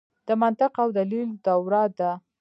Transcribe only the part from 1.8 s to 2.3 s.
ده.